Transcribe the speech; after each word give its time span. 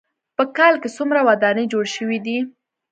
په 0.37 0.43
کال 0.57 0.73
کې 0.81 0.89
څومره 0.97 1.19
ودانۍ 1.29 1.65
جوړې 1.71 1.89
شوې 1.95 2.17
دي. 2.25 2.37